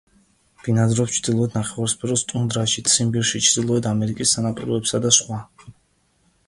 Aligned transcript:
ბინადრობს 0.67 1.11
ჩრდილოეთ 1.17 1.57
ნახევარსფეროს 1.57 2.23
ტუნდრაში; 2.31 2.85
ციმბირში, 2.95 3.43
ჩრდილოეთ 3.49 3.93
ამერიკის 3.93 4.35
სანაპიროებსა 4.39 5.03
და 5.07 5.15
სხვა. 5.21 5.41